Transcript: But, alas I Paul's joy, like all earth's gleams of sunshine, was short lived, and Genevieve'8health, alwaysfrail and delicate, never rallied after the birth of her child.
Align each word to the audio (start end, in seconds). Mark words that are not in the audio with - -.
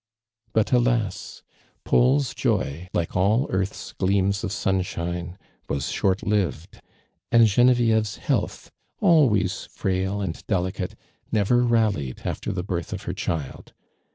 But, 0.53 0.71
alas 0.71 1.43
I 1.51 1.79
Paul's 1.91 2.33
joy, 2.33 2.87
like 2.91 3.15
all 3.15 3.45
earth's 3.51 3.93
gleams 3.93 4.43
of 4.43 4.51
sunshine, 4.51 5.37
was 5.69 5.89
short 5.91 6.25
lived, 6.25 6.81
and 7.31 7.45
Genevieve'8health, 7.45 8.71
alwaysfrail 8.99 10.23
and 10.23 10.43
delicate, 10.47 10.95
never 11.31 11.61
rallied 11.63 12.21
after 12.25 12.51
the 12.51 12.63
birth 12.63 12.93
of 12.93 13.03
her 13.03 13.13
child. 13.13 13.73